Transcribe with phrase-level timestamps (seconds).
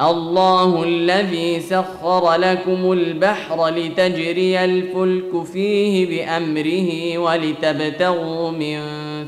[0.00, 8.80] الله الذي سخر لكم البحر لتجري الفلك فيه بامره ولتبتغوا من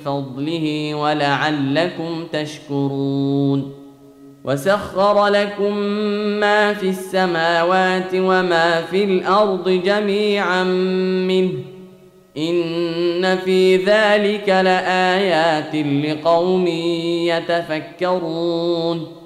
[0.05, 3.72] فضله ولعلكم تشكرون
[4.44, 5.76] وسخر لكم
[6.41, 10.65] ما في السماوات وما في الارض جميعا
[11.28, 11.53] منه
[12.37, 16.66] ان في ذلك لايات لقوم
[17.97, 19.25] يتفكرون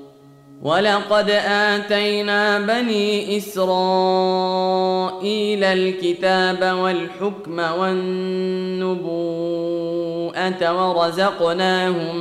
[0.61, 8.71] ولقد اتينا بني اسرائيل الكتاب والحكم والنبوءه
[10.91, 12.17] ورزقناهم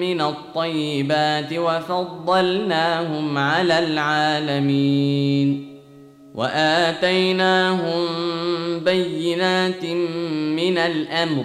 [0.00, 5.70] من الطيبات وفضلناهم على العالمين
[6.34, 8.06] واتيناهم
[8.84, 9.84] بينات
[10.56, 11.44] من الامر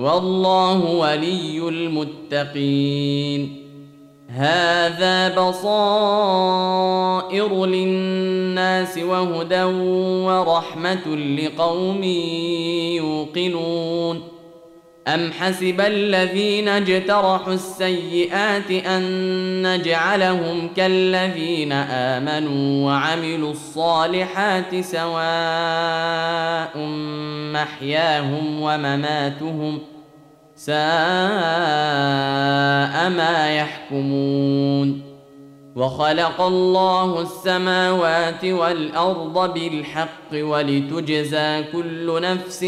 [0.00, 3.60] والله ولي المتقين
[4.28, 9.62] هذا بصائر للناس وهدى
[10.24, 12.02] ورحمه لقوم
[12.96, 14.20] يوقنون
[15.08, 19.02] ام حسب الذين اجترحوا السيئات ان
[19.72, 25.99] نجعلهم كالذين امنوا وعملوا الصالحات سواء
[27.62, 29.78] محياهم ومماتهم
[30.56, 30.76] ساء
[33.10, 35.02] ما يحكمون
[35.76, 42.64] وخلق الله السماوات والارض بالحق ولتجزى كل نفس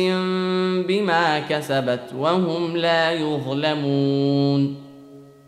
[0.89, 4.92] بما كسبت وهم لا يظلمون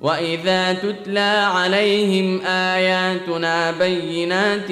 [0.00, 4.70] واذا تتلى عليهم اياتنا بينات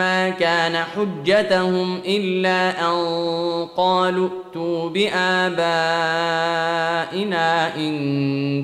[0.00, 7.92] ما كان حجتهم الا ان قالوا ائتوا بابائنا ان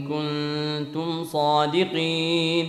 [0.02, 2.68] كنتم صادقين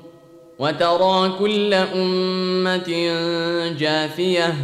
[0.61, 2.83] وترى كل امه
[3.79, 4.55] جاثيه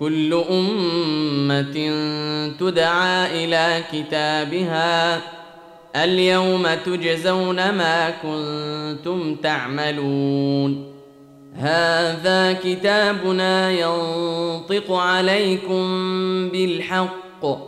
[0.00, 1.60] كل امه
[2.60, 5.20] تدعى الى كتابها
[5.96, 10.92] اليوم تجزون ما كنتم تعملون
[11.54, 15.84] هذا كتابنا ينطق عليكم
[16.48, 17.67] بالحق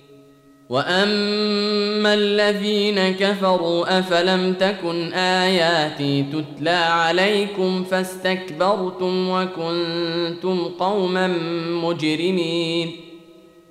[0.71, 11.27] واما الذين كفروا افلم تكن اياتي تتلى عليكم فاستكبرتم وكنتم قوما
[11.83, 12.91] مجرمين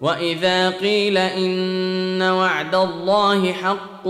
[0.01, 4.07] واذا قيل ان وعد الله حق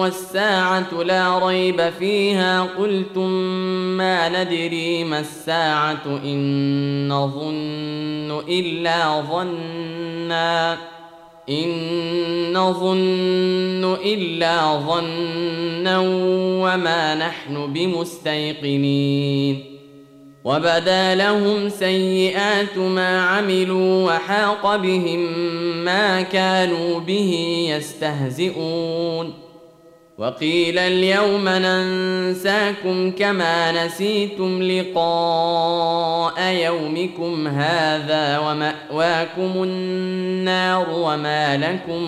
[0.00, 3.30] والساعه لا ريب فيها قلتم
[3.96, 10.78] ما ندري ما الساعه ان نظن الا ظنّا
[11.48, 11.68] ان
[12.52, 15.98] نظن الا ظنا
[16.62, 19.64] وما نحن بمستيقنين
[20.44, 25.24] وبدا لهم سيئات ما عملوا وحاق بهم
[25.84, 27.36] ما كانوا به
[27.70, 29.43] يستهزئون
[30.18, 42.02] وقيل اليوم ننساكم كما نسيتم لقاء يومكم هذا وماواكم النار وما لكم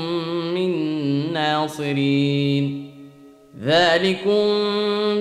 [0.54, 0.72] من
[1.32, 2.86] ناصرين
[3.64, 4.46] ذلكم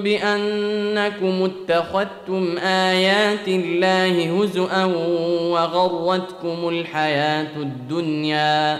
[0.01, 4.86] بانكم اتخذتم ايات الله هزءا
[5.51, 8.79] وغرتكم الحياه الدنيا